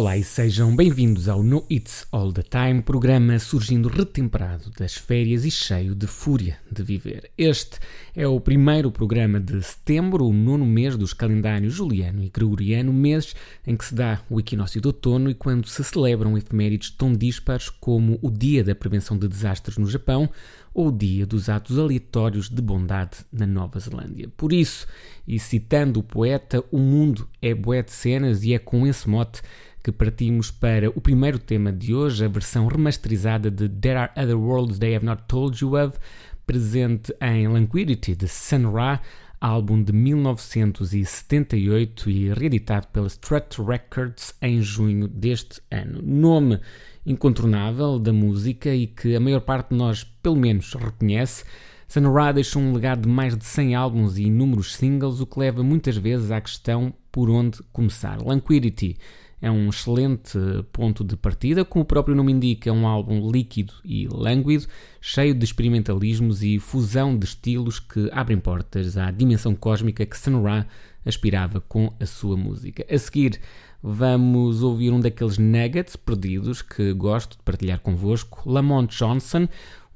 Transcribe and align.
Olá 0.00 0.16
e 0.16 0.24
sejam 0.24 0.74
bem-vindos 0.74 1.28
ao 1.28 1.42
No 1.42 1.66
It's 1.70 2.06
All 2.10 2.32
the 2.32 2.42
Time, 2.42 2.80
programa 2.80 3.38
surgindo 3.38 3.86
retemperado 3.86 4.70
das 4.70 4.94
férias 4.94 5.44
e 5.44 5.50
cheio 5.50 5.94
de 5.94 6.06
fúria 6.06 6.56
de 6.72 6.82
viver. 6.82 7.30
Este 7.36 7.78
é 8.16 8.26
o 8.26 8.40
primeiro 8.40 8.90
programa 8.90 9.38
de 9.38 9.62
setembro, 9.62 10.24
o 10.24 10.32
nono 10.32 10.64
mês 10.64 10.96
dos 10.96 11.12
calendários 11.12 11.74
juliano 11.74 12.24
e 12.24 12.30
gregoriano, 12.30 12.94
meses 12.94 13.36
em 13.66 13.76
que 13.76 13.84
se 13.84 13.94
dá 13.94 14.22
o 14.30 14.40
equinócio 14.40 14.80
de 14.80 14.88
outono 14.88 15.28
e 15.28 15.34
quando 15.34 15.68
se 15.68 15.84
celebram 15.84 16.38
efemérides 16.38 16.88
tão 16.92 17.12
dispares 17.12 17.68
como 17.68 18.18
o 18.22 18.30
Dia 18.30 18.64
da 18.64 18.74
Prevenção 18.74 19.18
de 19.18 19.28
Desastres 19.28 19.76
no 19.76 19.86
Japão 19.86 20.30
ou 20.72 20.88
o 20.88 20.92
Dia 20.92 21.26
dos 21.26 21.50
Atos 21.50 21.78
Aleatórios 21.78 22.48
de 22.48 22.62
Bondade 22.62 23.18
na 23.30 23.46
Nova 23.46 23.78
Zelândia. 23.78 24.30
Por 24.34 24.50
isso, 24.50 24.86
e 25.28 25.38
citando 25.38 26.00
o 26.00 26.02
poeta, 26.02 26.64
o 26.70 26.78
mundo 26.78 27.28
é 27.42 27.52
bué 27.54 27.82
de 27.82 27.92
cenas 27.92 28.44
e 28.44 28.54
é 28.54 28.58
com 28.58 28.86
esse 28.86 29.06
mote 29.08 29.42
que 29.82 29.90
partimos 29.90 30.50
para 30.50 30.90
o 30.90 31.00
primeiro 31.00 31.38
tema 31.38 31.72
de 31.72 31.94
hoje, 31.94 32.22
a 32.24 32.28
versão 32.28 32.66
remasterizada 32.66 33.50
de 33.50 33.66
There 33.68 33.96
Are 33.96 34.12
Other 34.16 34.36
Worlds 34.36 34.78
They 34.78 34.94
Have 34.94 35.06
Not 35.06 35.22
Told 35.26 35.58
You 35.62 35.72
Of, 35.74 35.98
presente 36.46 37.14
em 37.20 37.48
Languidity 37.48 38.14
de 38.14 38.28
Sun 38.28 38.70
Ra, 38.72 39.00
álbum 39.40 39.82
de 39.82 39.92
1978 39.92 42.10
e 42.10 42.32
reeditado 42.32 42.86
pela 42.88 43.06
Strut 43.06 43.62
Records 43.62 44.34
em 44.42 44.60
junho 44.60 45.08
deste 45.08 45.62
ano. 45.70 46.02
Nome 46.02 46.60
incontornável 47.06 47.98
da 47.98 48.12
música 48.12 48.74
e 48.74 48.86
que 48.86 49.16
a 49.16 49.20
maior 49.20 49.40
parte 49.40 49.70
de 49.70 49.76
nós, 49.76 50.04
pelo 50.04 50.36
menos, 50.36 50.74
reconhece. 50.74 51.44
Sun 51.88 52.12
Ra 52.12 52.32
deixou 52.32 52.60
um 52.60 52.74
legado 52.74 53.00
de 53.02 53.08
mais 53.08 53.34
de 53.36 53.44
100 53.44 53.74
álbuns 53.74 54.18
e 54.18 54.24
inúmeros 54.24 54.76
singles, 54.76 55.20
o 55.20 55.26
que 55.26 55.40
leva 55.40 55.62
muitas 55.62 55.96
vezes 55.96 56.30
à 56.30 56.38
questão 56.40 56.92
por 57.10 57.30
onde 57.30 57.62
começar. 57.72 58.20
Languidity 58.22 58.98
é 59.42 59.50
um 59.50 59.68
excelente 59.68 60.38
ponto 60.72 61.02
de 61.02 61.16
partida, 61.16 61.64
como 61.64 61.82
o 61.82 61.86
próprio 61.86 62.14
nome 62.14 62.32
indica, 62.32 62.68
é 62.68 62.72
um 62.72 62.86
álbum 62.86 63.30
líquido 63.30 63.72
e 63.84 64.06
lânguido, 64.06 64.66
cheio 65.00 65.34
de 65.34 65.44
experimentalismos 65.44 66.42
e 66.42 66.58
fusão 66.58 67.16
de 67.16 67.24
estilos 67.24 67.80
que 67.80 68.10
abrem 68.12 68.38
portas 68.38 68.96
à 68.96 69.10
dimensão 69.10 69.54
cósmica 69.54 70.04
que 70.04 70.18
Sun 70.18 70.42
Ra 70.42 70.66
aspirava 71.04 71.60
com 71.60 71.92
a 71.98 72.04
sua 72.04 72.36
música. 72.36 72.84
A 72.88 72.98
seguir, 72.98 73.40
vamos 73.82 74.62
ouvir 74.62 74.92
um 74.92 75.00
daqueles 75.00 75.38
nuggets 75.38 75.96
perdidos 75.96 76.60
que 76.60 76.92
gosto 76.92 77.38
de 77.38 77.42
partilhar 77.42 77.80
convosco, 77.80 78.42
Lamont 78.50 78.94
Johnson, 78.94 79.48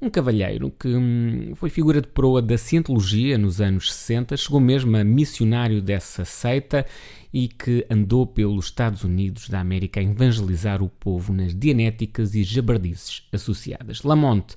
um 0.05 0.09
cavalheiro 0.09 0.71
que 0.79 0.87
hum, 0.87 1.53
foi 1.55 1.69
figura 1.69 1.99
de 1.99 2.07
proa 2.07 2.41
da 2.41 2.57
cientologia 2.57 3.37
nos 3.37 3.59
anos 3.59 3.91
60, 3.91 4.37
chegou 4.37 4.59
mesmo 4.59 4.95
a 4.95 5.03
missionário 5.03 5.81
dessa 5.81 6.23
seita 6.23 6.85
e 7.33 7.47
que 7.47 7.85
andou 7.89 8.27
pelos 8.27 8.65
Estados 8.65 9.03
Unidos 9.03 9.49
da 9.49 9.59
América 9.59 9.99
a 9.99 10.03
evangelizar 10.03 10.83
o 10.83 10.89
povo 10.89 11.33
nas 11.33 11.55
dianéticas 11.55 12.35
e 12.35 12.43
jabardices 12.43 13.23
associadas. 13.33 14.03
Lamont 14.03 14.55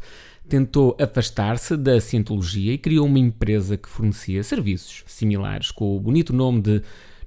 tentou 0.48 0.96
afastar-se 1.00 1.76
da 1.76 2.00
cientologia 2.00 2.74
e 2.74 2.78
criou 2.78 3.06
uma 3.06 3.18
empresa 3.18 3.76
que 3.76 3.88
fornecia 3.88 4.42
serviços 4.42 5.02
similares 5.06 5.70
com 5.70 5.96
o 5.96 6.00
bonito 6.00 6.32
nome 6.32 6.60
de 6.60 6.82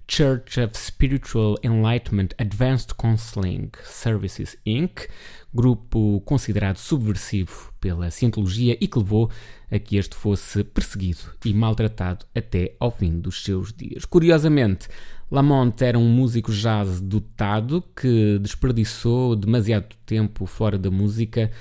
Church 0.07 0.59
of 0.59 0.77
Spiritual 0.77 1.55
Enlightenment 1.63 2.29
Advanced 2.37 2.93
Counseling 2.95 3.71
Services 3.83 4.57
Inc., 4.65 5.07
grupo 5.53 6.21
considerado 6.25 6.77
subversivo 6.77 7.73
pela 7.79 8.09
Cientologia 8.09 8.77
e 8.79 8.87
que 8.87 8.97
levou 8.97 9.29
a 9.69 9.77
que 9.79 9.97
este 9.97 10.15
fosse 10.15 10.63
perseguido 10.63 11.19
e 11.45 11.53
maltratado 11.53 12.25
até 12.35 12.75
ao 12.79 12.91
fim 12.91 13.19
dos 13.19 13.43
seus 13.43 13.73
dias. 13.73 14.05
Curiosamente, 14.05 14.87
Lamont 15.29 15.81
era 15.81 15.97
um 15.97 16.09
músico 16.09 16.51
jazz 16.51 16.99
dotado 17.01 17.83
que 17.95 18.37
desperdiçou 18.39 19.35
demasiado 19.35 19.95
tempo 20.05 20.45
fora 20.45 20.77
da 20.77 20.91
música, 20.91 21.51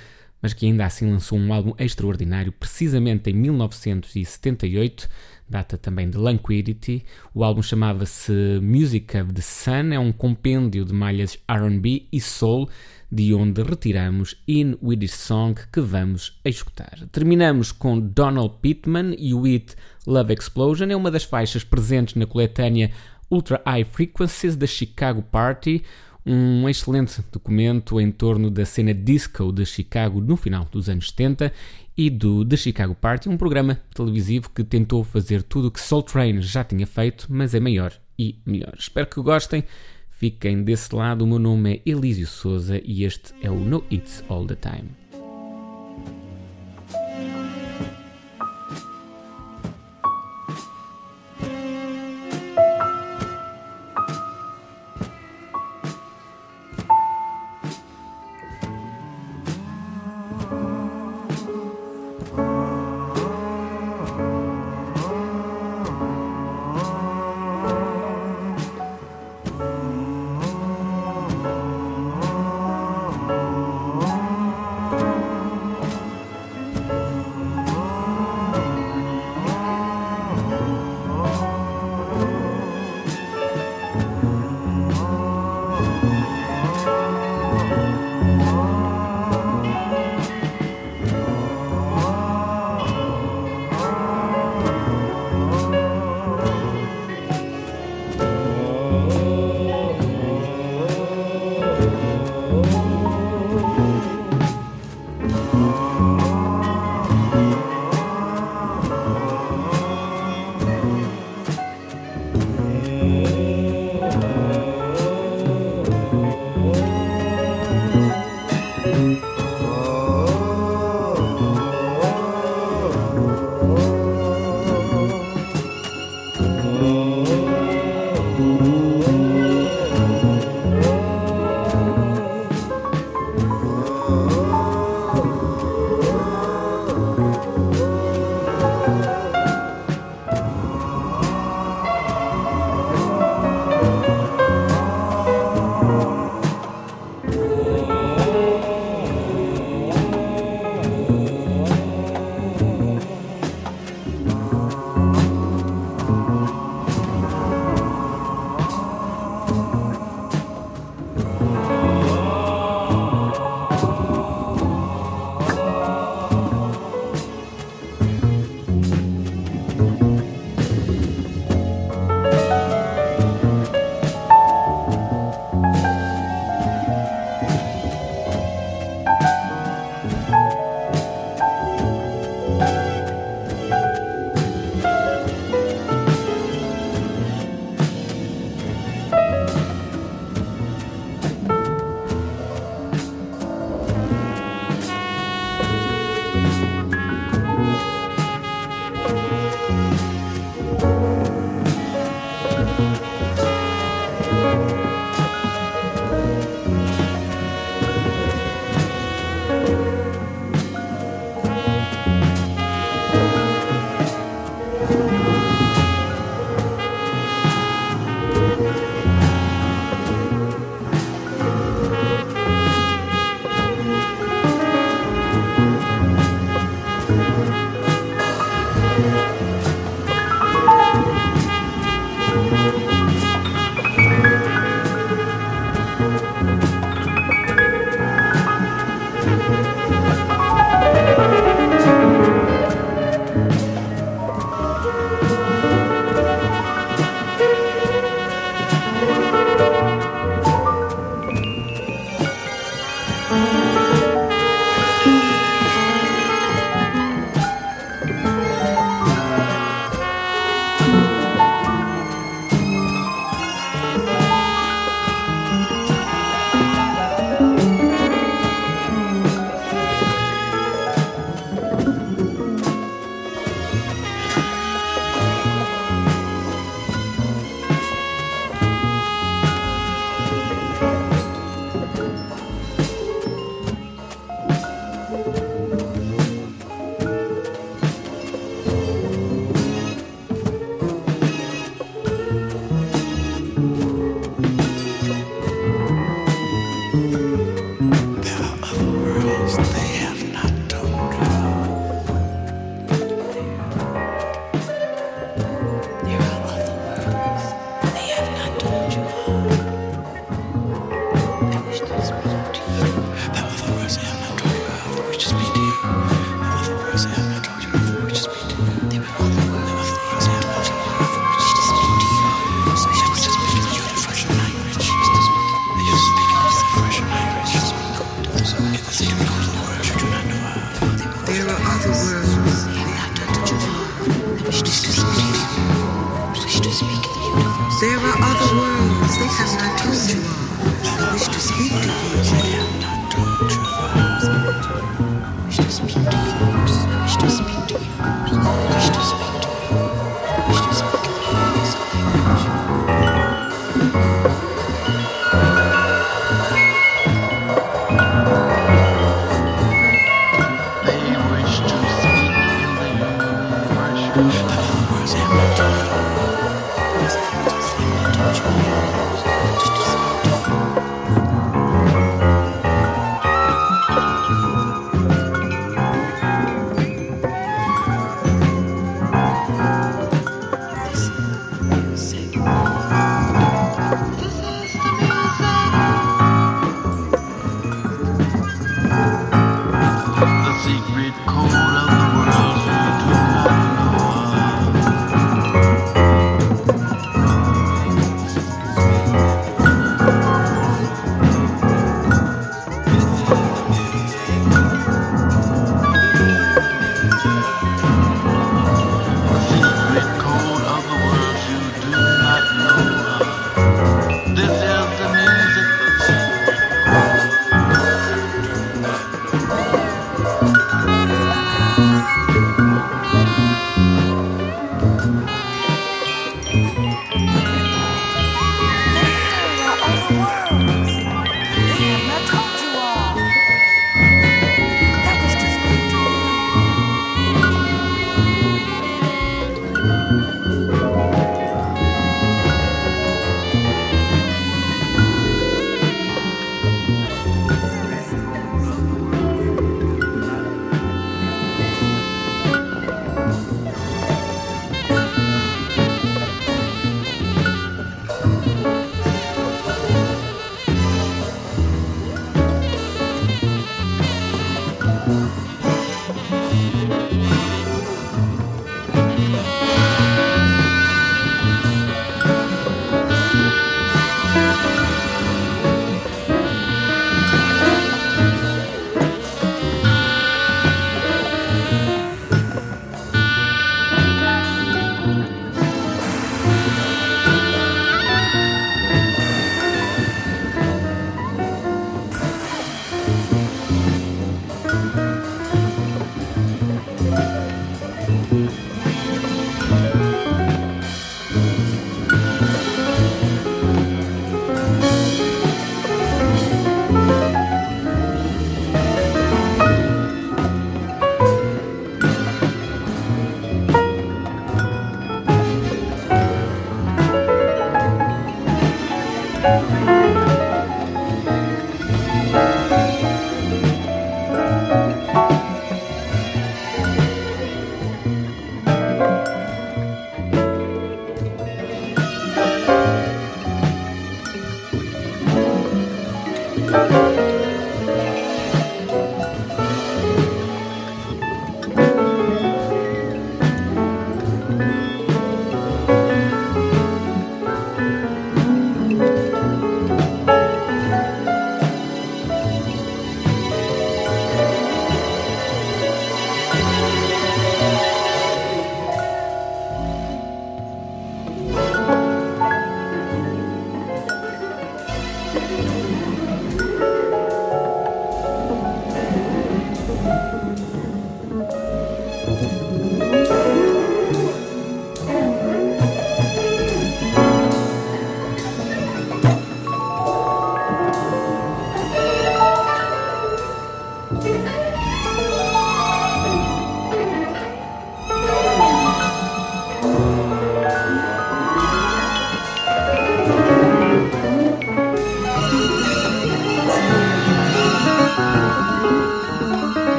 mas 0.41 0.53
que 0.53 0.65
ainda 0.65 0.85
assim 0.85 1.09
lançou 1.09 1.37
um 1.37 1.53
álbum 1.53 1.73
extraordinário, 1.77 2.51
precisamente 2.51 3.29
em 3.29 3.33
1978, 3.33 5.07
data 5.47 5.77
também 5.77 6.09
de 6.09 6.17
Languidity. 6.17 7.05
O 7.33 7.43
álbum 7.43 7.61
chamava-se 7.61 8.31
Music 8.61 9.17
of 9.17 9.33
the 9.33 9.41
Sun, 9.41 9.93
é 9.93 9.99
um 9.99 10.11
compêndio 10.11 10.83
de 10.83 10.93
malhas 10.93 11.37
RB 11.47 12.07
e 12.11 12.19
soul 12.19 12.69
de 13.11 13.33
onde 13.33 13.61
retiramos 13.61 14.41
In 14.47 14.77
With 14.81 14.99
This 14.99 15.15
Song 15.15 15.53
que 15.71 15.81
vamos 15.81 16.39
escutar. 16.45 16.99
Terminamos 17.11 17.71
com 17.71 17.99
Donald 17.99 18.55
Pittman 18.61 19.15
e 19.19 19.33
o 19.33 19.41
hit 19.41 19.75
Love 20.07 20.33
Explosion, 20.33 20.89
é 20.89 20.95
uma 20.95 21.11
das 21.11 21.25
faixas 21.25 21.63
presentes 21.63 22.15
na 22.15 22.25
coletânea 22.25 22.91
Ultra 23.29 23.61
High 23.65 23.83
Frequencies 23.83 24.55
da 24.55 24.65
Chicago 24.65 25.21
Party, 25.21 25.83
um 26.25 26.69
excelente 26.69 27.21
documento 27.31 27.99
em 27.99 28.11
torno 28.11 28.49
da 28.49 28.65
cena 28.65 28.93
disco 28.93 29.51
de 29.51 29.65
Chicago 29.65 30.21
no 30.21 30.37
final 30.37 30.67
dos 30.71 30.87
anos 30.87 31.09
70 31.09 31.51
e 31.97 32.09
do 32.09 32.45
The 32.45 32.55
Chicago 32.55 32.95
Party, 32.95 33.27
um 33.27 33.37
programa 33.37 33.79
televisivo 33.93 34.49
que 34.49 34.63
tentou 34.63 35.03
fazer 35.03 35.43
tudo 35.43 35.67
o 35.67 35.71
que 35.71 35.81
Soul 35.81 36.03
Train 36.03 36.41
já 36.41 36.63
tinha 36.63 36.87
feito, 36.87 37.27
mas 37.29 37.53
é 37.53 37.59
maior 37.59 37.93
e 38.17 38.39
melhor. 38.45 38.73
Espero 38.77 39.07
que 39.07 39.21
gostem. 39.21 39.63
Fiquem 40.21 40.61
desse 40.63 40.95
lado, 40.95 41.23
o 41.23 41.27
meu 41.27 41.39
nome 41.39 41.77
é 41.77 41.89
Elísio 41.89 42.27
Souza 42.27 42.79
e 42.85 43.05
este 43.05 43.33
é 43.41 43.49
o 43.49 43.55
No 43.55 43.83
It's 43.89 44.23
All 44.29 44.45
the 44.45 44.53
Time. 44.53 45.00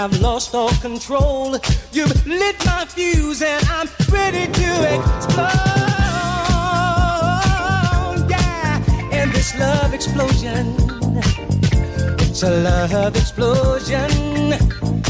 I've 0.00 0.18
lost 0.22 0.54
all 0.54 0.70
control. 0.80 1.58
You've 1.92 2.26
lit 2.26 2.56
my 2.64 2.86
fuse 2.86 3.42
and 3.42 3.62
I'm 3.68 3.86
ready 4.10 4.50
to 4.50 4.70
explode. 4.96 5.46
Yeah, 8.30 8.82
and 9.12 9.30
this 9.30 9.54
love 9.58 9.92
explosion, 9.92 10.74
it's 12.18 12.42
a 12.42 12.50
love 12.62 13.14
explosion. 13.14 14.10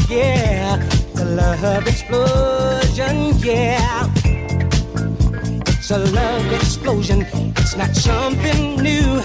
Yeah, 0.09 0.83
it's 0.83 1.21
a 1.21 1.25
love 1.25 1.87
explosion. 1.87 3.37
Yeah. 3.39 4.11
It's 5.67 5.91
a 5.91 5.99
love 5.99 6.51
explosion. 6.51 7.25
It's 7.55 7.77
not 7.77 7.95
something 7.95 8.75
new. 8.75 9.21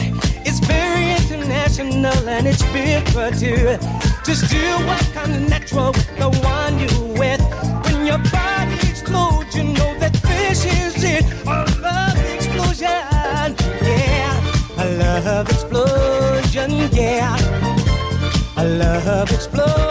It's 0.47 0.61
very 0.61 1.11
international 1.11 2.29
and 2.29 2.47
it's 2.47 2.63
bigger 2.73 3.33
too. 3.33 3.79
Just 4.25 4.51
do 4.51 4.59
what 4.87 5.06
i 5.27 5.39
natural 5.49 5.93
with 5.93 6.19
the 6.19 6.31
one 6.45 6.79
you 6.79 6.89
with. 7.19 7.41
When 7.85 8.07
your 8.07 8.19
body 8.19 8.75
explodes, 8.89 9.57
you 9.57 9.65
know 9.65 9.99
that 9.99 10.13
this 10.23 10.65
is 10.65 11.03
it. 11.03 11.25
A 11.47 11.65
love 11.83 12.19
explosion, 12.35 13.57
yeah. 13.83 14.79
A 14.79 14.87
love 14.99 15.49
explosion, 15.51 16.71
yeah. 16.93 17.37
A 18.57 18.65
love 18.65 19.33
explosion. 19.33 19.86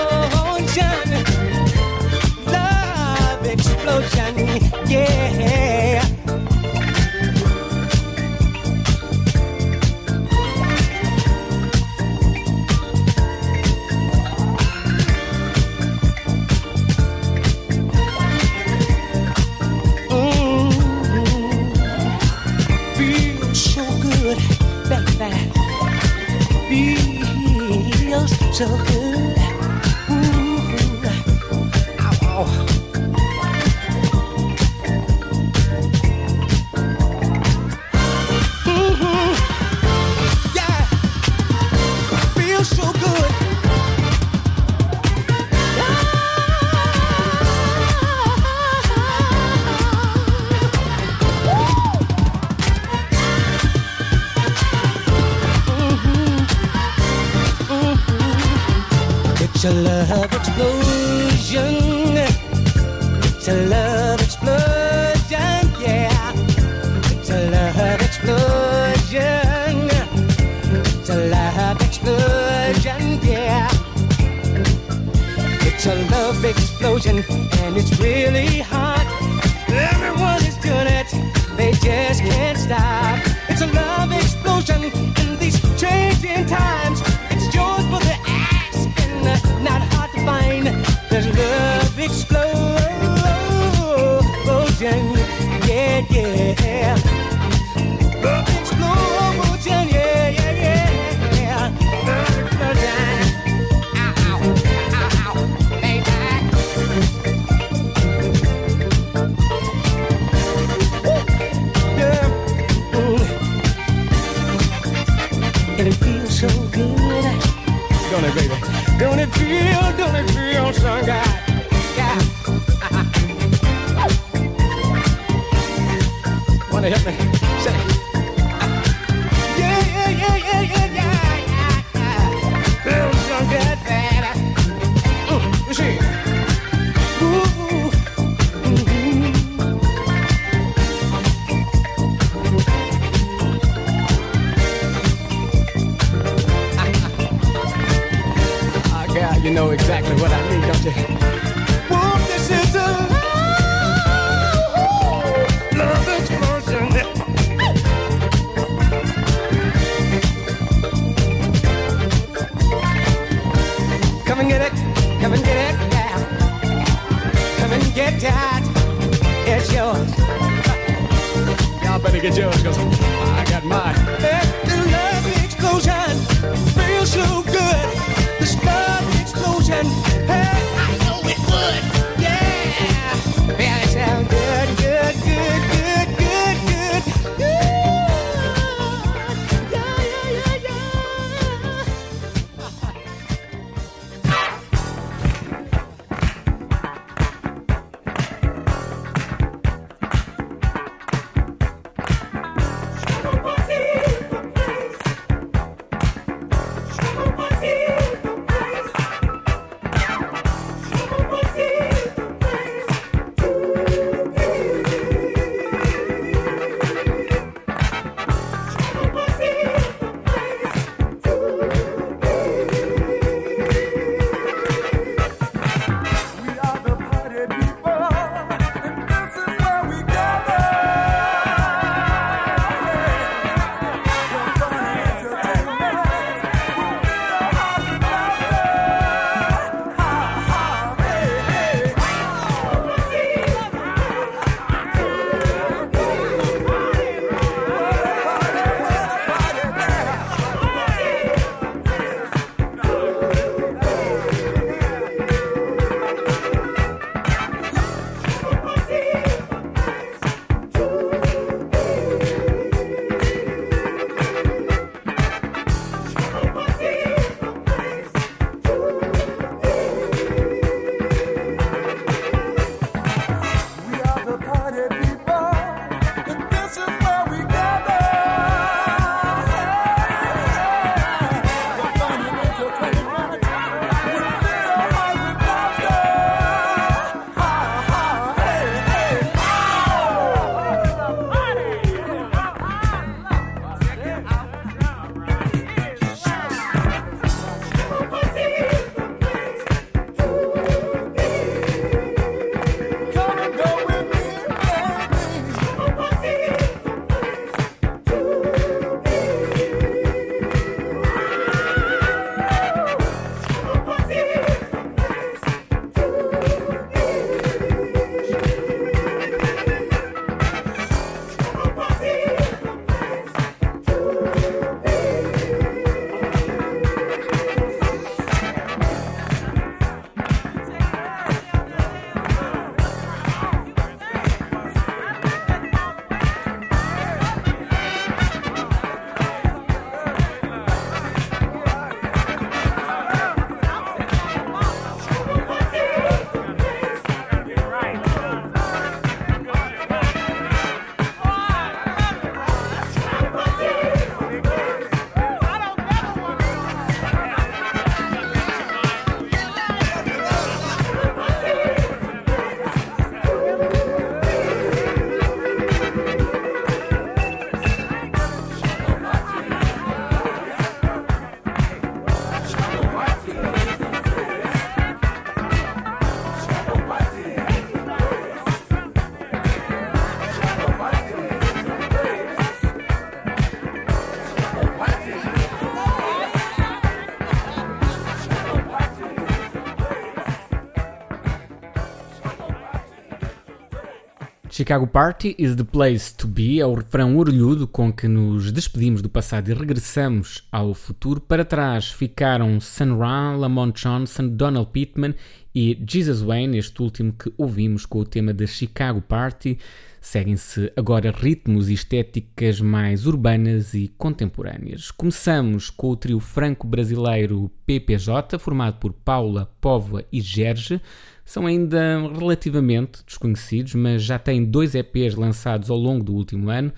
Chicago 394.57 394.87
Party 394.87 395.35
is 395.37 395.53
the 395.57 395.65
place 395.65 396.15
to 396.15 396.25
be 396.25 396.61
é 396.61 396.65
o 396.65 396.75
refrão 396.75 397.17
orelhudo 397.17 397.67
com 397.67 397.91
que 397.91 398.07
nos 398.07 398.53
despedimos 398.53 399.01
do 399.01 399.09
passado 399.09 399.51
e 399.51 399.53
regressamos 399.53 400.47
ao 400.49 400.73
futuro. 400.73 401.19
Para 401.19 401.43
trás 401.43 401.91
ficaram 401.91 402.57
Sun 402.61 402.97
Ra, 402.97 403.35
Lamont 403.35 403.77
Johnson, 403.77 404.29
Donald 404.29 404.69
Pittman 404.71 405.13
e 405.53 405.77
Jesus 405.85 406.21
Wayne, 406.21 406.57
este 406.57 406.81
último 406.81 407.11
que 407.11 407.33
ouvimos 407.37 407.85
com 407.85 407.99
o 407.99 408.05
tema 408.05 408.33
da 408.33 408.47
Chicago 408.47 409.01
Party. 409.01 409.59
Seguem-se 409.99 410.71
agora 410.77 411.11
ritmos 411.11 411.67
e 411.67 411.73
estéticas 411.73 412.61
mais 412.61 413.05
urbanas 413.05 413.73
e 413.73 413.89
contemporâneas. 413.97 414.89
Começamos 414.89 415.69
com 415.69 415.89
o 415.89 415.97
trio 415.97 416.21
franco-brasileiro 416.21 417.51
PPJ, 417.65 418.39
formado 418.39 418.77
por 418.79 418.93
Paula, 418.93 419.51
Póvoa 419.59 420.05
e 420.13 420.21
Gerge. 420.21 420.79
São 421.25 421.47
ainda 421.47 421.99
relativamente 422.17 423.03
desconhecidos, 423.03 423.73
mas 423.73 424.03
já 424.03 424.19
têm 424.19 424.45
dois 424.45 424.75
EPs 424.75 425.15
lançados 425.15 425.71
ao 425.71 425.77
longo 425.77 426.03
do 426.03 426.13
último 426.13 426.49
ano. 426.49 426.71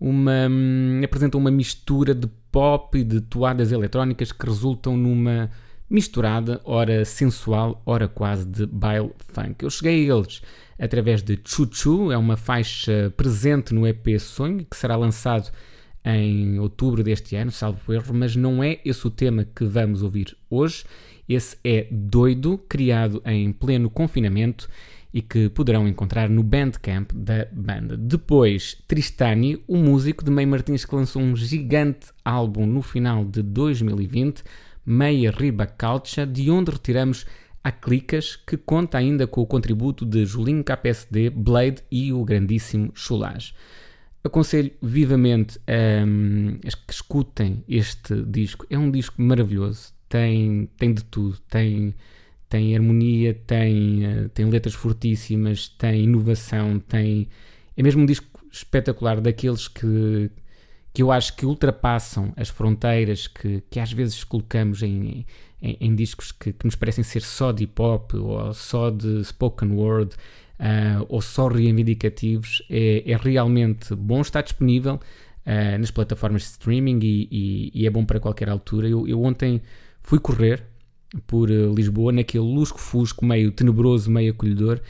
Uma, 0.00 0.46
hum, 0.48 1.00
apresentam 1.04 1.40
uma 1.40 1.50
mistura 1.50 2.14
de 2.14 2.28
pop 2.52 2.96
e 2.96 3.02
de 3.02 3.20
toadas 3.20 3.72
eletrónicas 3.72 4.30
que 4.30 4.46
resultam 4.46 4.96
numa 4.96 5.50
misturada, 5.90 6.60
ora 6.64 7.04
sensual, 7.04 7.82
ora 7.84 8.06
quase 8.06 8.46
de 8.46 8.66
baile 8.66 9.10
funk. 9.28 9.64
Eu 9.64 9.70
cheguei 9.70 10.08
a 10.08 10.14
eles 10.14 10.42
através 10.78 11.22
de 11.22 11.38
Chuchu, 11.44 12.12
é 12.12 12.16
uma 12.16 12.36
faixa 12.36 13.12
presente 13.16 13.74
no 13.74 13.86
EP 13.86 14.18
Sonho, 14.20 14.64
que 14.64 14.76
será 14.76 14.94
lançado 14.96 15.50
em 16.04 16.58
outubro 16.58 17.02
deste 17.02 17.34
ano, 17.36 17.50
salvo 17.50 17.92
erro, 17.92 18.14
mas 18.14 18.36
não 18.36 18.62
é 18.62 18.78
esse 18.84 19.06
o 19.06 19.10
tema 19.10 19.44
que 19.44 19.64
vamos 19.64 20.02
ouvir 20.02 20.36
hoje. 20.48 20.84
Esse 21.28 21.56
é 21.62 21.86
Doido, 21.90 22.58
criado 22.68 23.22
em 23.26 23.52
pleno 23.52 23.90
confinamento 23.90 24.68
e 25.12 25.22
que 25.22 25.48
poderão 25.48 25.88
encontrar 25.88 26.28
no 26.28 26.42
Bandcamp 26.42 27.12
da 27.12 27.46
banda. 27.52 27.96
Depois, 27.96 28.76
Tristani, 28.86 29.62
o 29.66 29.76
músico 29.76 30.24
de 30.24 30.30
Meio 30.30 30.48
Martins 30.48 30.84
que 30.84 30.94
lançou 30.94 31.22
um 31.22 31.34
gigante 31.34 32.08
álbum 32.24 32.66
no 32.66 32.82
final 32.82 33.24
de 33.24 33.42
2020, 33.42 34.42
Meia 34.84 35.30
Riba 35.30 35.66
Calcha, 35.66 36.26
de 36.26 36.50
onde 36.50 36.70
retiramos 36.70 37.26
a 37.62 37.72
Clicas, 37.72 38.36
que 38.36 38.56
conta 38.56 38.96
ainda 38.98 39.26
com 39.26 39.40
o 39.40 39.46
contributo 39.46 40.06
de 40.06 40.24
Julinho 40.24 40.64
KPSD, 40.64 41.30
Blade 41.30 41.82
e 41.90 42.12
o 42.12 42.24
grandíssimo 42.24 42.90
Chulage. 42.94 43.54
Aconselho 44.22 44.72
vivamente 44.82 45.58
um, 46.06 46.58
que 46.86 46.92
escutem 46.92 47.64
este 47.68 48.22
disco. 48.24 48.66
É 48.68 48.78
um 48.78 48.90
disco 48.90 49.20
maravilhoso, 49.20 49.92
tem, 50.08 50.68
tem 50.76 50.92
de 50.92 51.04
tudo, 51.04 51.38
tem, 51.48 51.94
tem 52.48 52.74
harmonia, 52.74 53.34
tem, 53.46 54.06
uh, 54.06 54.28
tem 54.30 54.46
letras 54.46 54.74
fortíssimas, 54.74 55.68
tem 55.68 56.04
inovação, 56.04 56.78
tem. 56.78 57.28
É 57.76 57.82
mesmo 57.82 58.02
um 58.02 58.06
disco 58.06 58.26
espetacular 58.50 59.20
daqueles 59.20 59.68
que, 59.68 60.30
que 60.92 61.02
eu 61.02 61.12
acho 61.12 61.36
que 61.36 61.46
ultrapassam 61.46 62.32
as 62.36 62.48
fronteiras 62.48 63.26
que, 63.26 63.62
que 63.70 63.78
às 63.78 63.92
vezes 63.92 64.24
colocamos 64.24 64.82
em, 64.82 65.26
em, 65.62 65.76
em 65.80 65.94
discos 65.94 66.32
que, 66.32 66.52
que, 66.52 66.64
nos 66.64 66.74
parecem 66.74 67.04
ser 67.04 67.22
só 67.22 67.52
de 67.52 67.64
hip 67.64 67.80
hop 67.80 68.14
ou 68.14 68.52
só 68.54 68.90
de 68.90 69.24
spoken 69.24 69.72
word 69.72 70.14
uh, 70.58 71.04
ou 71.08 71.20
só 71.20 71.48
reivindicativos. 71.48 72.62
É, 72.68 73.10
é, 73.10 73.16
realmente 73.16 73.94
bom, 73.94 74.20
está 74.20 74.40
disponível 74.40 74.94
uh, 74.94 75.78
nas 75.78 75.90
plataformas 75.90 76.42
de 76.42 76.48
streaming 76.48 76.98
e, 77.02 77.28
e, 77.30 77.70
e, 77.82 77.86
é 77.86 77.90
bom 77.90 78.04
para 78.04 78.20
qualquer 78.20 78.48
altura. 78.48 78.88
Eu, 78.88 79.06
eu 79.06 79.22
ontem 79.22 79.60
fui 80.08 80.18
correr 80.18 80.64
por 81.26 81.50
uh, 81.50 81.74
Lisboa 81.74 82.10
naquele 82.12 82.44
lusco-fusco 82.44 83.26
meio 83.26 83.52
tenebroso, 83.52 84.10
meio 84.10 84.32
acolhedor 84.32 84.80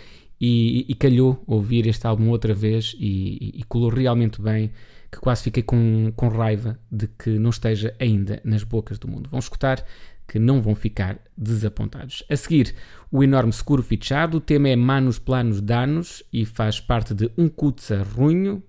e, 0.40 0.86
e, 0.88 0.94
calhou 0.94 1.42
ouvir 1.44 1.88
este 1.88 2.06
álbum 2.06 2.28
outra 2.28 2.54
vez 2.54 2.94
e, 3.00 3.52
e, 3.58 3.64
colou 3.64 3.90
realmente 3.90 4.40
bem, 4.40 4.70
que 5.10 5.18
quase 5.18 5.42
fiquei 5.42 5.64
com, 5.64 6.12
com 6.14 6.28
raiva 6.28 6.78
de 6.88 7.08
que 7.08 7.30
não 7.30 7.50
esteja 7.50 7.92
ainda 7.98 8.40
nas 8.44 8.62
bocas 8.62 8.96
do 8.96 9.08
mundo. 9.08 9.28
Vão 9.28 9.40
escutar 9.40 9.84
que 10.28 10.38
não 10.38 10.62
vão 10.62 10.76
ficar 10.76 11.18
desapontados. 11.36 12.22
A 12.30 12.36
seguir, 12.36 12.72
o 13.10 13.24
enorme 13.24 13.52
seguro 13.52 13.82
fichado, 13.82 14.36
o 14.36 14.40
tema 14.40 14.68
é 14.68 14.76
Manos 14.76 15.18
Planos 15.18 15.60
Danos 15.60 16.22
e 16.32 16.44
faz 16.44 16.78
parte 16.78 17.12
de 17.12 17.28
Um 17.36 17.48
Kutsa 17.48 18.06
Runho, 18.14 18.62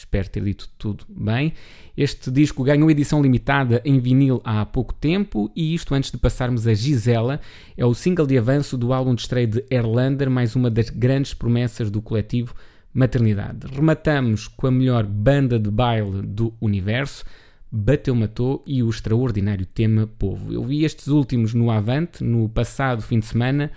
Espero 0.00 0.30
ter 0.30 0.42
dito 0.42 0.66
tudo 0.78 1.04
bem. 1.10 1.52
Este 1.94 2.30
disco 2.30 2.64
ganhou 2.64 2.90
edição 2.90 3.20
limitada 3.20 3.82
em 3.84 3.98
vinil 3.98 4.40
há 4.42 4.64
pouco 4.64 4.94
tempo 4.94 5.52
e 5.54 5.74
isto 5.74 5.94
antes 5.94 6.10
de 6.10 6.16
passarmos 6.16 6.66
a 6.66 6.72
Gisela, 6.72 7.38
é 7.76 7.84
o 7.84 7.92
single 7.92 8.26
de 8.26 8.38
avanço 8.38 8.78
do 8.78 8.94
álbum 8.94 9.14
de 9.14 9.20
estreia 9.20 9.46
de 9.46 9.62
Erlander, 9.70 10.30
mais 10.30 10.56
uma 10.56 10.70
das 10.70 10.88
grandes 10.88 11.34
promessas 11.34 11.90
do 11.90 12.00
coletivo 12.00 12.54
Maternidade. 12.94 13.66
Rematamos 13.70 14.48
com 14.48 14.68
a 14.68 14.70
melhor 14.70 15.04
banda 15.04 15.60
de 15.60 15.70
baile 15.70 16.22
do 16.22 16.54
universo, 16.62 17.22
Bateu 17.70 18.14
Matou 18.14 18.64
e 18.66 18.82
o 18.82 18.88
extraordinário 18.88 19.66
tema 19.66 20.08
Povo. 20.18 20.50
Eu 20.50 20.64
vi 20.64 20.82
estes 20.82 21.08
últimos 21.08 21.52
no 21.52 21.70
Avante, 21.70 22.24
no 22.24 22.48
passado 22.48 23.02
fim 23.02 23.18
de 23.18 23.26
semana, 23.26 23.70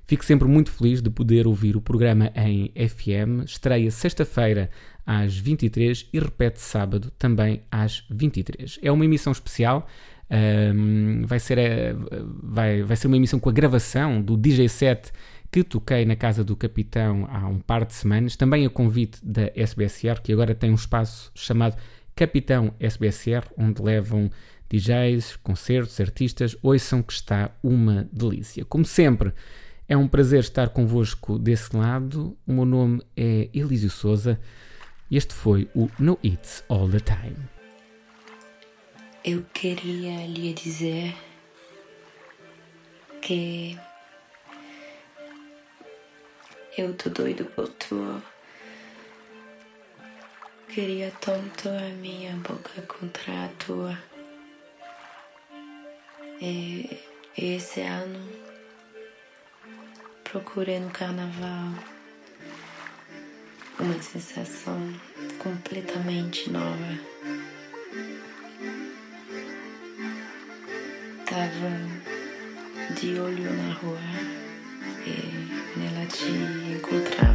Fico 0.06 0.24
sempre 0.24 0.48
muito 0.48 0.70
feliz 0.70 1.00
de 1.00 1.10
poder 1.10 1.46
ouvir 1.46 1.76
o 1.76 1.80
programa 1.80 2.32
em 2.34 2.72
FM. 2.88 3.44
Estreia 3.44 3.90
sexta-feira 3.90 4.70
às 5.06 5.36
23 5.36 6.08
e 6.12 6.18
repete 6.18 6.60
sábado 6.60 7.12
também 7.18 7.62
às 7.70 8.04
23. 8.10 8.78
É 8.82 8.90
uma 8.90 9.04
emissão 9.04 9.32
especial. 9.32 9.86
Um, 10.30 11.22
vai, 11.26 11.40
ser, 11.40 11.58
uh, 11.58 12.38
vai, 12.42 12.82
vai 12.82 12.96
ser 12.96 13.08
uma 13.08 13.16
emissão 13.16 13.40
com 13.40 13.48
a 13.48 13.52
gravação 13.52 14.22
do 14.22 14.36
DJ 14.36 14.68
set 14.68 15.12
que 15.50 15.64
toquei 15.64 16.04
na 16.04 16.14
casa 16.14 16.44
do 16.44 16.54
capitão 16.54 17.26
há 17.28 17.48
um 17.48 17.58
par 17.58 17.84
de 17.84 17.92
semanas, 17.94 18.36
também 18.36 18.64
a 18.64 18.70
convite 18.70 19.18
da 19.22 19.50
SBSR, 19.56 20.20
que 20.22 20.32
agora 20.32 20.54
tem 20.54 20.70
um 20.70 20.76
espaço 20.76 21.32
chamado 21.34 21.76
Capitão 22.20 22.74
SBSR, 22.78 23.46
onde 23.56 23.80
levam 23.80 24.30
DJs, 24.68 25.36
concertos, 25.36 25.98
artistas. 25.98 26.54
Ouçam 26.62 27.02
que 27.02 27.14
está 27.14 27.50
uma 27.62 28.06
delícia. 28.12 28.62
Como 28.62 28.84
sempre, 28.84 29.32
é 29.88 29.96
um 29.96 30.06
prazer 30.06 30.40
estar 30.40 30.68
convosco 30.68 31.38
desse 31.38 31.74
lado. 31.74 32.36
O 32.46 32.52
meu 32.52 32.66
nome 32.66 33.00
é 33.16 33.48
Elísio 33.54 33.88
Souza 33.88 34.38
e 35.10 35.16
este 35.16 35.32
foi 35.32 35.66
o 35.74 35.88
No 35.98 36.18
It's 36.22 36.62
All 36.68 36.90
the 36.90 37.00
Time. 37.00 37.38
Eu 39.24 39.42
queria 39.54 40.26
lhe 40.26 40.52
dizer 40.52 41.14
que 43.22 43.78
eu 46.76 46.92
tô 46.92 47.08
doido 47.08 47.46
por 47.46 47.66
tu. 47.66 48.22
Queria 50.72 51.10
tanto 51.20 51.68
a 51.68 51.88
minha 52.00 52.32
boca 52.36 52.80
contra 52.82 53.44
a 53.44 53.48
tua. 53.58 53.98
E 56.40 56.96
esse 57.36 57.80
ano 57.80 58.24
procurei 60.22 60.78
no 60.78 60.90
carnaval 60.90 61.74
uma 63.80 64.00
sensação 64.00 64.94
completamente 65.40 66.48
nova. 66.50 66.98
Tava 71.26 72.94
de 72.94 73.18
olho 73.18 73.52
na 73.52 73.72
rua 73.74 73.98
e 75.04 75.78
nela 75.80 76.06
te 76.06 76.30
encontrava. 76.76 77.29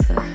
Minha 0.00 0.31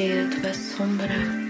shield 0.00 0.34
va 0.42 0.52
sombra. 0.54 1.49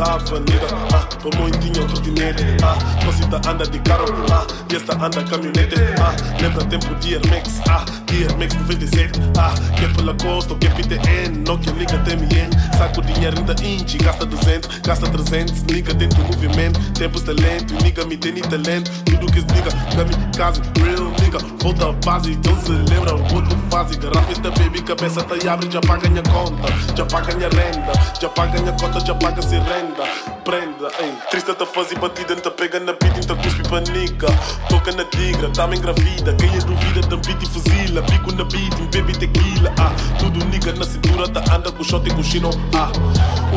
Estamos 0.00 0.32
à 0.32 0.36
avenida, 0.36 0.66
ah, 0.94 1.06
tô 1.20 1.36
muitinho 1.36 1.86
trotinete, 1.86 2.42
ah, 2.62 3.04
Cosita 3.04 3.36
anda 3.46 3.66
de 3.66 3.78
carro, 3.80 4.06
ah, 4.32 4.46
e 4.72 4.76
esta 4.76 4.94
anda 4.94 5.22
caminhonete, 5.22 5.74
ah, 6.00 6.16
lembra 6.40 6.64
tempo 6.64 6.94
de 6.94 7.16
Air 7.16 7.26
Max, 7.28 7.60
ah, 7.68 7.84
de 8.06 8.24
Max 8.36 8.54
97, 8.54 9.20
ah, 9.36 9.52
que 9.76 9.84
é 9.84 9.88
pela 9.88 10.14
costa, 10.14 10.54
que 10.54 10.68
é 10.68 10.70
PTN, 10.70 11.44
que 11.58 11.70
liga 11.72 11.98
TMN, 11.98 12.78
saco 12.78 13.02
dinheiro 13.02 13.36
ainda 13.38 13.54
inchi, 13.62 13.98
gasta 13.98 14.24
200, 14.24 14.78
gasta 14.78 15.06
300, 15.06 15.64
liga 15.64 15.92
dentro 15.92 16.22
do 16.22 16.32
movimento, 16.32 16.80
tempos 16.94 17.22
de 17.22 17.34
lento, 17.34 17.74
nigga 17.84 18.02
me 18.06 18.16
tem 18.16 18.32
talento, 18.40 18.90
tudo 19.20 19.32
que 19.32 19.40
se 19.40 19.46
diga, 19.46 19.70
kamikaze, 19.94 20.62
real 20.80 21.12
nigga, 21.20 21.38
volta 21.62 21.88
à 21.88 21.92
base, 21.92 22.32
então 22.32 22.56
se 22.60 22.72
lembra 22.72 23.14
outro 23.14 23.56
fase, 23.70 23.98
esta 24.30 24.50
baby, 24.50 24.82
cabeça 24.82 25.22
tá 25.22 25.52
abre, 25.52 25.70
já 25.70 25.80
paga 25.80 26.08
minha 26.08 26.22
conta, 26.22 26.72
já 26.96 27.04
paga 27.04 27.34
minha 27.34 27.48
renda, 27.50 27.92
já 28.20 28.28
paga 28.28 28.60
minha 28.60 28.72
conta, 28.72 29.00
já 29.00 29.14
paga 29.14 29.42
se 29.42 29.56
renda, 29.56 30.04
prenda, 30.42 30.90
ei, 31.00 31.12
triste 31.30 31.52
tá 31.54 31.66
fazer 31.66 31.98
batida, 31.98 32.34
não 32.34 32.42
tá 32.42 32.50
pega 32.50 32.80
na 32.80 32.94
pita, 32.94 33.20
então 33.20 33.36
cuspe 33.36 33.62
pra 33.68 33.80
nigga, 33.80 34.28
toca 34.68 34.92
na 34.92 35.04
tigra, 35.04 35.50
tá 35.50 35.66
me 35.66 35.76
engravida, 35.76 36.34
quem 36.34 36.48
é 36.48 36.58
duvida, 36.58 37.00
da 37.02 37.16
beat 37.16 37.42
e 37.42 37.46
fuzila, 37.46 38.02
pico 38.02 38.32
na 38.32 38.44
beat, 38.44 38.74
baby 38.90 39.12
tequila, 39.12 39.72
ah, 39.78 39.92
tudo 40.18 40.42
nigga 40.46 40.72
na 40.72 40.84
cintura, 40.84 41.28
tá 41.28 41.40
anda 41.54 41.70
com 41.70 41.84
shot 41.84 42.08
e 42.08 42.14
com 42.14 42.22
chino, 42.22 42.50
ah, 42.74 42.90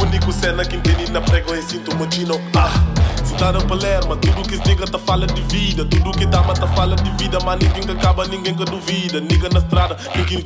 único 0.02 0.32
cena 0.34 0.66
que 0.66 0.76
entende 0.76 1.10
na 1.12 1.22
prego 1.22 1.54
é 1.54 1.62
cinto 1.62 1.96
mochino, 1.96 2.40
ah, 2.56 3.03
cidade 3.34 3.64
em 3.64 3.68
Palermo, 3.68 4.16
tudo 4.16 4.44
que 4.44 4.56
se 4.56 4.64
diga 4.64 4.86
tá 4.86 5.00
fala 5.00 5.26
de 5.26 5.42
vida, 5.44 5.84
tudo 5.86 6.12
que 6.12 6.26
dá 6.26 6.42
tá 6.44 6.68
fala 6.68 6.96
de 6.96 7.12
vida, 7.12 7.40
mas 7.44 7.60
ninguém 7.60 7.84
que 7.84 7.92
acaba, 7.92 8.26
ninguém 8.28 8.56
que 8.56 8.66
duvida, 8.66 9.20
nigga 9.20 9.50
na 9.50 9.60
estrada, 9.60 9.96
quem 9.96 10.24
que, 10.24 10.44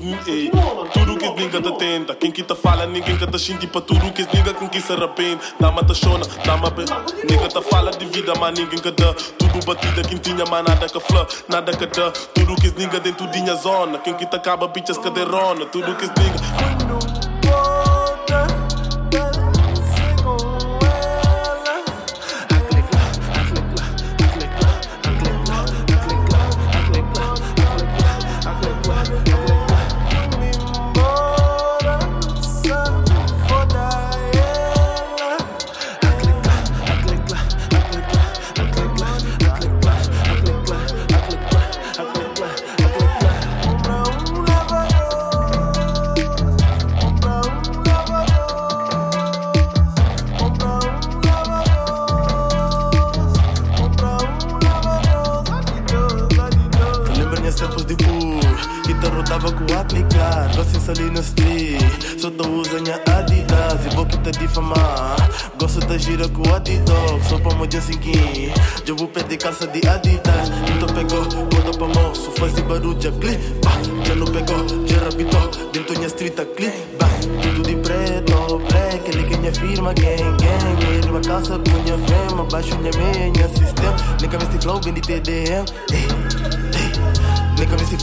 tudo 0.93 1.17
que 1.17 1.27
se 1.27 1.33
diga 1.35 1.61
tá 1.61 1.71
tenta, 1.73 2.15
quem 2.15 2.31
que 2.31 2.43
tá 2.43 2.55
fala, 2.55 2.85
ninguém 2.85 3.17
que 3.17 3.27
tá 3.27 3.38
xinti 3.38 3.67
pra 3.67 3.81
tudo 3.81 4.11
que 4.11 4.23
se 4.23 4.29
quem 4.29 4.67
que 4.69 4.81
se 4.81 4.93
arrepende, 4.93 5.41
dá 5.59 5.71
tá 5.71 5.93
chona, 5.93 6.25
dá 6.45 6.57
bem, 6.69 6.85
nigga 7.29 7.49
tá 7.49 7.61
fala 7.61 7.91
de 7.91 8.05
vida, 8.05 8.33
mas 8.39 8.57
ninguém 8.57 8.79
que 8.79 8.91
dá, 8.91 9.13
tudo 9.38 9.65
batida, 9.65 10.01
quem 10.03 10.17
tinha, 10.17 10.45
mas 10.49 10.63
nada 10.63 10.88
que 10.88 10.99
flã, 10.99 11.25
nada 11.49 11.71
que 11.75 11.85
dá, 11.88 12.11
tudo 12.33 12.55
que 12.55 12.69
se 12.69 12.99
dentro 12.99 13.29
dinha 13.31 13.55
zona, 13.55 13.97
quem 13.99 14.13
que 14.13 14.25
tá 14.25 14.38
acaba, 14.38 14.67
bichas 14.67 14.97
cadeirona, 14.97 15.65
tudo 15.65 15.93
que 15.95 16.05
se 16.05 16.76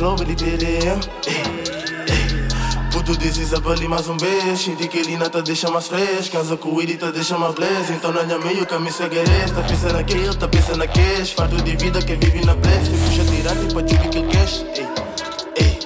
Flow, 0.05 0.17
ele 0.21 0.35
TDM 0.35 1.01
Puto 2.93 3.17
dizes 3.17 3.55
a 3.55 3.89
mais 3.89 4.07
um 4.07 4.19
beijo. 4.19 4.57
Senti 4.59 4.87
que 4.87 4.99
ele 4.99 5.17
não 5.17 5.31
te 5.31 5.41
deixa 5.41 5.71
mais 5.71 5.89
fresco. 5.89 6.37
Casa 6.37 6.59
com 6.59 6.79
ele 6.79 6.99
te 6.99 7.11
deixa 7.11 7.39
mais 7.39 7.55
blaze. 7.55 7.91
Então 7.91 8.13
na 8.13 8.23
minha 8.25 8.39
meio 8.39 8.67
que 8.67 8.79
me 8.79 8.91
Tá 8.93 9.63
pensando 9.63 9.95
naquele, 9.95 10.35
tá 10.35 10.47
pensando 10.47 10.77
na 10.77 10.87
cash 10.87 11.31
Fardo 11.31 11.57
de 11.63 11.75
vida 11.77 12.03
que 12.03 12.17
vive 12.17 12.45
na 12.45 12.55
Me 12.55 12.61
puxa 12.63 13.25
tirante 13.25 13.73
pra 13.73 13.89
chupi 13.89 14.09
que 14.11 14.23
cash 14.25 14.67
Ei, 14.77 14.99
ei 15.57 15.79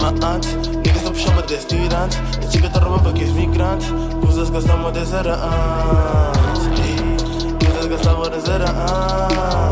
Mas 0.00 0.24
antes, 0.24 0.54
niggas 0.54 1.02
não 1.02 1.12
puxava 1.12 1.42
desse 1.42 1.66
tirante 1.66 2.16
A 2.16 2.50
chica 2.50 2.70
tá 2.70 2.80
roubando 2.80 3.12
que 3.12 3.24
és 3.24 3.32
migrante 3.32 3.86
Coisas 4.22 4.48
estamos 4.48 4.86
a 4.86 5.00
antes. 6.30 6.64
Ei, 6.80 7.66
Coisas 7.66 8.00
estamos 8.00 8.26
a 8.26 8.30
antes 8.30 9.69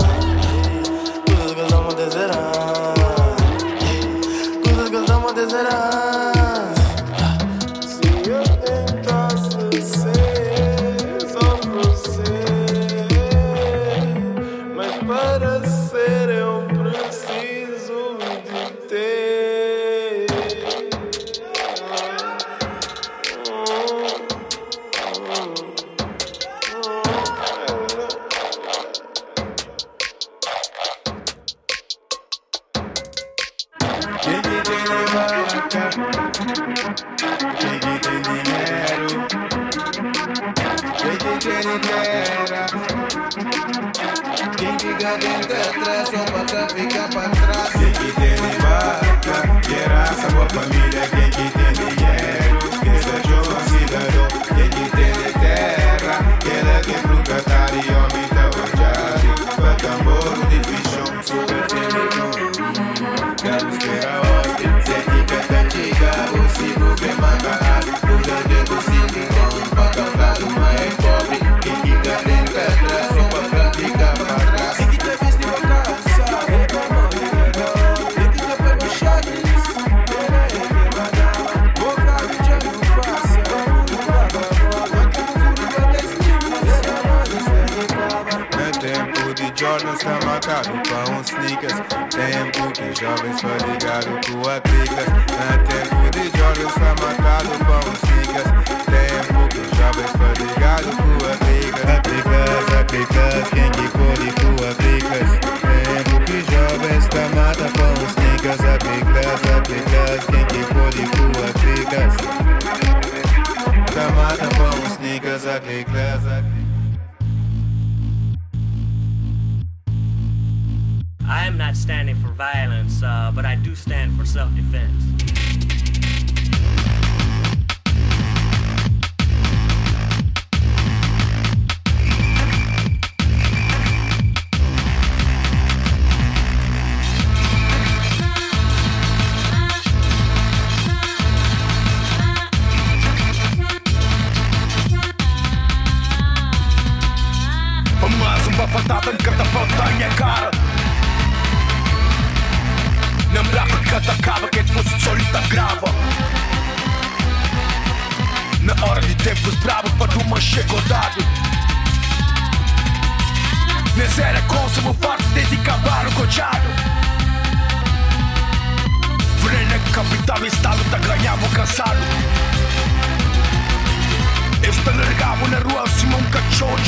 sneakers 91.28 91.97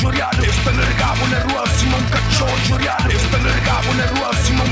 cachorro 0.01 0.11
juriado 0.11 0.43
Este 0.43 0.71
largavo 0.71 1.27
na 1.27 1.39
rua 1.39 1.63
acima 1.63 1.97
um 1.97 2.03
cachorro 2.09 2.57
juriado 2.67 3.11
Este 3.11 3.37
largavo 3.37 3.93
na 3.93 4.05
rua 4.05 4.29
acima 4.31 4.63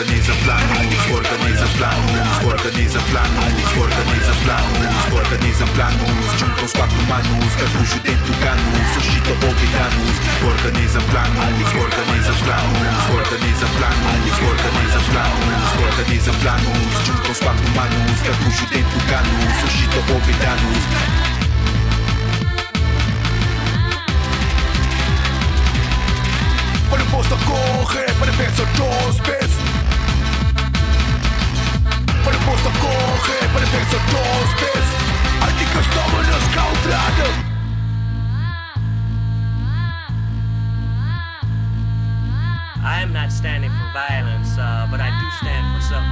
Organiza 0.00 0.32
planos, 0.32 1.10
organiza 1.12 1.66
planos, 1.76 2.42
organiza 2.42 2.98
planos, 3.12 3.44
organiza 3.76 4.32
planos, 4.44 5.12
organiza 5.12 5.66
planos. 5.76 6.40
Junta 6.40 6.64
os 6.64 6.72
quatro 6.72 6.96
manos, 7.04 7.52
cartucho 7.60 8.00
dentro 8.00 8.32
canos, 8.40 8.80
suscita 8.94 9.32
obriganos. 9.44 10.16
Organiza 10.40 11.00
planos, 11.12 11.68
organiza 11.76 12.32
planos, 12.32 12.80
organiza 13.12 13.66
planos, 13.76 14.40
organiza 14.40 15.00
planos, 15.12 15.68
organiza 15.84 16.32
planos. 16.40 16.80
Junta 17.04 17.30
os 17.30 17.38
quatro 17.38 17.68
manos, 17.76 18.20
cartucho 18.24 18.64
dentro 18.72 19.00
canos, 19.04 19.52
suscita 19.60 20.00
obriganos. 20.16 20.80
Para 26.88 27.02
o 27.02 27.06
posto 27.12 27.36
corre, 27.44 28.06
para 28.18 28.32
pensar 28.32 28.66
dos 28.80 29.20
vezes 32.30 32.36
Para 32.36 32.36
o 32.36 32.40
posto 32.44 32.70
corre, 32.80 33.48
para 33.52 33.66
pensar 33.66 34.00
dos 34.06 34.52
vezes 34.60 35.42
Articos 35.42 35.86
tomam 35.88 36.22
nos 36.22 36.54
caldrado 36.54 37.50
I 42.82 43.02
am 43.02 43.12
not 43.12 43.30
standing 43.30 43.70
for 43.70 43.92
violence, 43.92 44.58
uh, 44.58 44.88
but 44.90 45.00
I 45.00 45.10
do 45.20 45.30
stand 45.38 45.76
for 45.76 45.82
self 45.82 46.04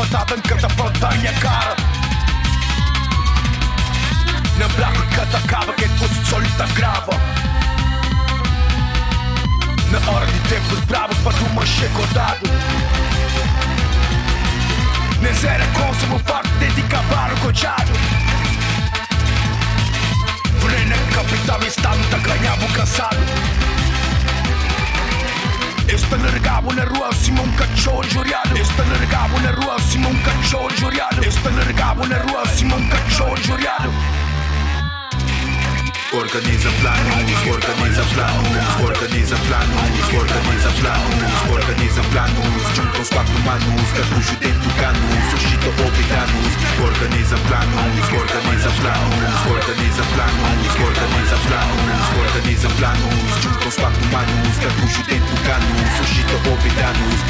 Mais 0.00 0.10
uma 0.12 0.18
patada 0.18 0.34
em 0.34 0.40
cada 0.40 0.68
volta 0.68 1.08
à 1.08 1.10
minha 1.16 1.32
cara 1.34 1.76
Na 4.56 4.68
braca 4.68 5.02
cada 5.14 5.38
acaba 5.38 5.72
que 5.74 5.88
fosse 5.88 6.24
solita 6.24 6.66
grava 6.74 7.12
Na 9.90 10.10
hora 10.10 10.26
de 10.26 10.40
tempos 10.48 10.80
bravos 10.86 11.18
para 11.18 11.36
uma 11.50 11.66
chegodado 11.66 12.48
Nesse 15.20 15.46
era 15.46 15.66
consumo 15.66 16.18
farto 16.20 16.48
de 16.48 16.80
acabar 16.80 17.32
o 17.34 17.36
cochado 17.40 17.92
Vrena 20.60 20.96
capital 21.14 21.60
estado 25.88 25.88
tá 25.88 25.88
ganhava 25.88 25.88
cansado 25.88 25.88
Este 25.88 26.16
largavo 26.16 26.72
na 26.74 26.84
rua 26.84 27.08
acima 27.08 27.42
um 27.42 27.52
cachorro 27.52 28.02
juriado 28.04 28.56
Este 28.56 28.82
largavo 28.82 29.40
na 29.40 29.50
rua 29.50 29.76
acima 29.76 30.08
um 30.08 30.22
cachorro 30.22 30.70
juriado 30.76 31.24
Este 31.24 31.48
largavo 31.48 32.06
na 32.06 32.18
rua 32.18 32.42
acima 32.42 32.76
um 32.76 32.88
cachorro 32.88 33.36
juriado 33.36 34.19
organiza 36.12 36.68
planos, 36.80 37.30
organiza 37.48 38.02
planos, 38.14 38.66
organiza 38.82 39.36
planos, 39.46 40.12
organiza 40.12 40.70
planos, 40.80 41.32
organiza 41.48 42.02
planos, 42.10 42.62
junta 42.74 43.00
os 43.00 43.08
quatro 43.10 43.38
manos, 43.46 43.86
cartucho 43.94 44.34
dentro 44.40 44.70
canos, 44.80 45.30
suscita 45.30 45.68
obriganos, 45.86 46.52
organiza 46.82 47.36
planos, 47.46 48.10
organiza 48.10 48.70
planos, 48.82 49.46
organiza 49.54 50.02
planos, 50.10 50.74
organiza 50.82 51.36
planos, 51.46 52.02
organiza 52.26 52.68
planos, 52.78 53.14
junta 53.42 53.68
os 53.68 53.76
quatro 53.76 54.04
manos, 54.10 54.54
cartucho 54.58 55.02
dentro 55.06 55.36
canos, 55.46 55.88
suscita 55.98 56.34
obriganos. 56.50 57.20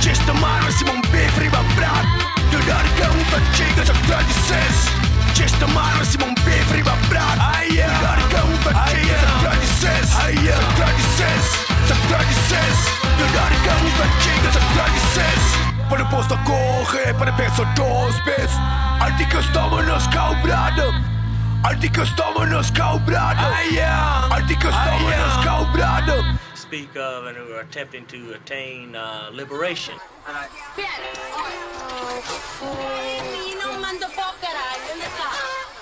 Чисто 0.00 0.34
мара 0.34 0.72
си 0.72 0.84
мом 0.84 1.00
бифри 1.12 1.48
бабрат, 1.54 2.06
додарка 2.50 3.06
му 3.14 3.24
пачига 3.30 3.84
за 3.86 3.92
традицес. 3.92 5.11
tradices 5.31 5.33
Чисто 5.33 5.67
максимум 5.67 6.35
бифриба 6.45 6.93
брат 7.09 7.39
Додарка 7.69 8.41
чиga 8.89 9.17
за 9.21 9.27
tradices 9.41 10.09
За 10.09 10.65
tradices 10.77 11.45
За 11.87 11.95
tradices 12.07 12.77
Dodarica 13.17 13.73
chega 14.21 14.51
za 14.51 14.59
tradices 14.73 15.43
Para 15.89 16.05
posto 16.09 16.37
corre 16.45 17.13
Para 17.19 17.31
peso 17.37 17.65
dos 17.75 18.15
vezes 18.25 18.57
Artica 18.99 19.39
estamos 19.39 19.85
nos 19.85 20.07
cobrado 20.07 20.93
Artica 21.63 22.03
estamos 22.03 22.47
nos 22.49 22.71
cobrado 22.71 23.47
Artica 24.31 24.69
estamos 24.69 25.15
nos 25.21 25.45
cobrado 25.45 26.23
Speak 26.72 26.96
of 26.96 27.26
and 27.26 27.36
who 27.36 27.52
are 27.52 27.60
attempting 27.60 28.06
to 28.06 28.32
attain 28.32 28.96
uh, 28.96 29.28
liberation. 29.30 29.94
Mi 33.30 33.52
non 33.60 33.78
mando 33.78 34.08
po' 34.16 34.32
caralho, 34.40 34.80
onde 34.90 35.04
tá? 35.04 35.28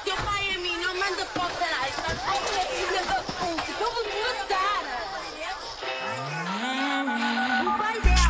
Teu 0.05 0.17
pai 0.17 0.51
e 0.51 0.59
mim 0.59 0.77
não 0.83 0.93
manda 0.99 1.25
po' 1.27 1.47
caralho, 1.61 1.95
tá? 1.95 2.11
Ai, 2.27 2.39
filha 2.75 3.03
da 3.07 3.23
puta, 3.23 3.63
que 3.63 3.71
eu 3.71 3.89
vou 3.89 4.03
te 4.03 4.19
matar. 4.19 4.83
O 7.63 7.71
pai 7.79 8.01
dela. 8.03 8.27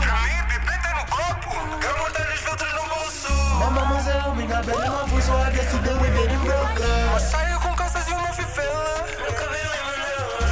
Mama, 3.58 3.84
mas 3.86 4.06
é 4.06 4.28
o 4.28 4.34
minha 4.36 4.62
bela, 4.62 4.84
não 4.86 5.08
fui 5.08 5.22
só 5.22 5.32
a 5.32 5.48
desse 5.48 5.78
deu 5.78 5.96
e 5.96 6.11
dele 6.11 6.36
broca. 6.36 7.20
Saiu 7.20 7.58
com 7.61 7.74
calças 7.74 8.06
e 8.06 8.12
uma 8.12 8.30
fivela. 8.34 9.06
Nunca 9.18 9.48
vi 9.48 9.61
uma 9.64 9.90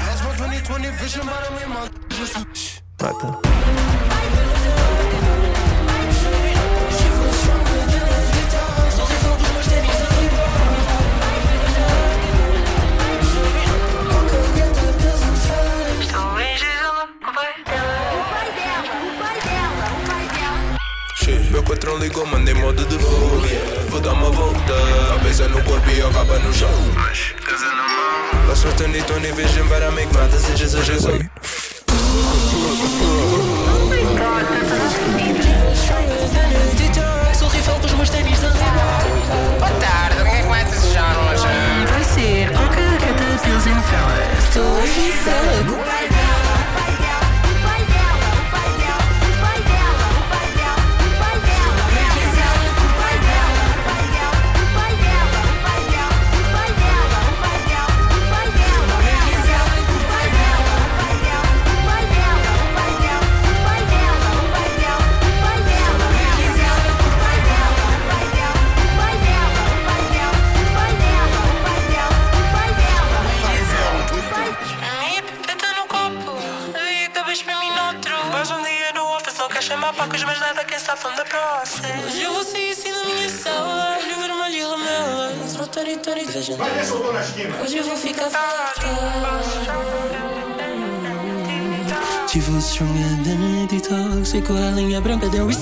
That's 0.06 0.22
my 0.22 0.32
2020 0.36 0.90
vision, 1.02 1.26
but 1.26 1.50
I'm 1.50 1.59
in 1.62 1.68
my. 1.68 1.97
Mata. 2.19 3.39
Meu 21.51 21.62
patrão 21.62 21.99
ligou, 21.99 22.27
mandei 22.27 22.55
modo 22.55 22.85
de 22.85 22.99
fuga 22.99 23.49
Vou 23.91 24.01
dar 24.01 24.12
uma 24.12 24.31
volta 24.31 24.59
Cabeça 25.09 25.49
no 25.49 25.62
corpo 25.62 25.89
e 25.89 26.03
acaba 26.03 26.39
no 26.41 26.53
chão. 26.53 26.69
Mas, 26.95 27.33
casa 27.45 27.66
na 27.66 27.89
mão. 27.89 28.47
Lost 28.49 28.64
my 28.64 28.73
2020 28.73 29.33
vision 29.35 29.69
but 29.69 29.83
I 29.83 29.91
make 29.91 30.12
my 30.12 30.27
decisions 30.29 30.75
as 30.75 30.87
Jesus 38.05 38.55
Boa 39.59 39.70
tarde, 39.80 40.22
quem 40.22 40.32
é 40.32 40.42
que 40.42 40.49
vai 40.49 40.64
desejar 40.64 41.16
hoje? 41.18 41.44
Vai 41.90 42.05
ser 42.05 42.49
Coca 42.53 42.80
Catapils 43.01 43.66
and 43.66 43.82
Fellas. 43.82 44.44
Estou 44.44 44.78
aqui 44.78 45.12
só. 45.24 46.18
Quer 79.79 79.87
chamar 79.87 79.95
pacos, 79.95 80.24
mas 80.24 80.41
nada 80.41 80.64
quem 80.64 80.79
sabe 80.79 81.01
from 81.01 81.14
the 81.14 81.24
process. 81.24 82.05
Hoje 82.05 82.22
eu 82.22 82.33
vou 82.33 82.45
sair 82.45 82.70
assim 82.70 82.93
da 82.93 83.05
minha 83.05 83.29
sala, 83.29 83.99
olho 84.03 84.16
vermelho 84.16 84.55
e 84.55 84.61
remela. 84.61 85.49
Só 85.49 85.66
Tony 85.66 85.97
Tony 85.99 86.24
Vision. 86.24 86.59
Hoje 87.62 87.79
eu 87.79 87.85
vou 87.85 87.97
ficar 87.97 88.31
fraca. 88.31 88.89
Tive 92.26 92.59
strong 92.59 92.93
than 93.24 93.62
a 93.62 93.66
detox. 93.66 94.33
Ficou 94.33 94.57
a 94.57 94.70
linha 94.72 95.01
branca, 95.01 95.31
then 95.31 95.47
we 95.47 95.55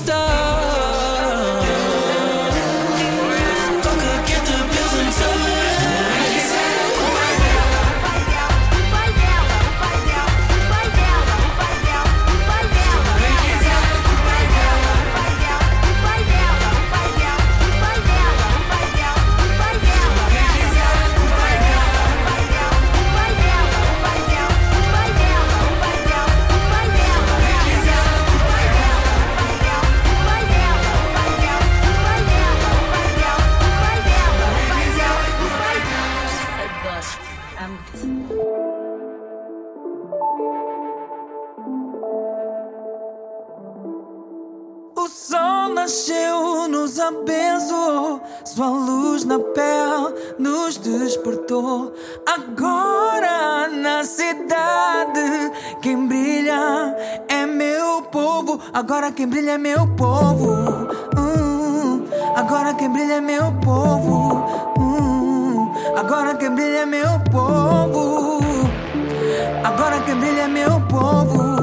Agora 52.25 53.67
na 53.67 54.03
cidade, 54.03 55.51
quem 55.81 56.07
brilha 56.07 56.95
é 57.27 57.45
meu 57.45 58.03
povo. 58.03 58.59
Agora 58.73 59.11
quem 59.11 59.27
brilha 59.27 59.51
é 59.51 59.57
meu 59.57 59.87
povo. 59.95 60.51
Hum, 61.17 62.05
agora 62.35 62.73
quem 62.75 62.89
brilha 62.89 63.13
é 63.13 63.21
meu 63.21 63.51
povo. 63.53 64.45
Hum, 64.77 65.73
agora 65.97 66.35
quem 66.35 66.51
brilha 66.51 66.79
é 66.79 66.85
meu 66.85 67.19
povo. 67.31 68.39
Agora 69.63 69.99
quem 70.01 70.15
brilha 70.15 70.41
é 70.41 70.47
meu 70.47 70.79
povo. 70.81 71.56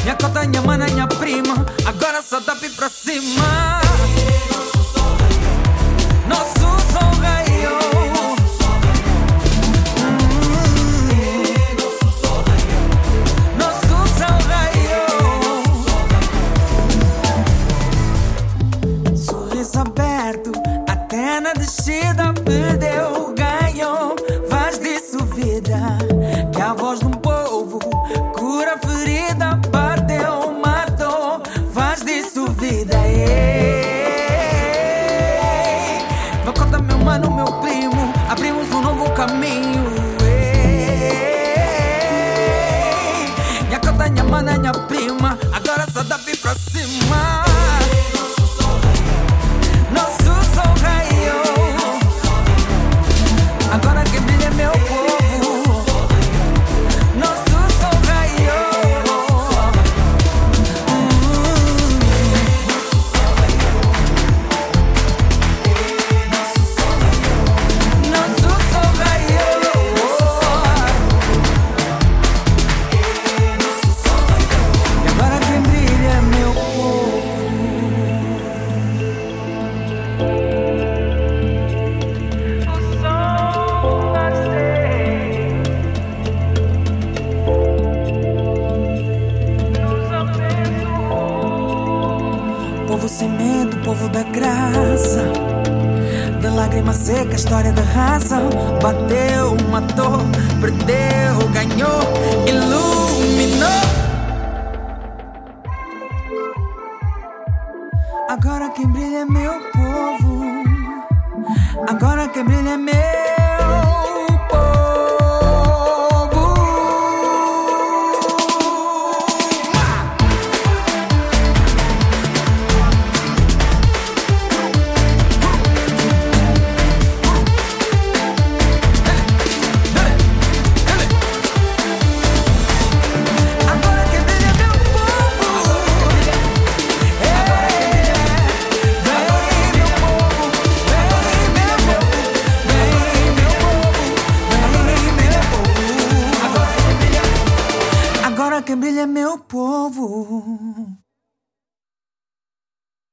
Minha 0.02 0.14
cota, 0.16 0.46
minha 0.46 0.60
mana, 0.60 0.84
minha 0.84 1.06
prima. 1.06 1.64
Agora 1.86 2.20
só 2.20 2.40
dá 2.40 2.54
pra 2.54 2.90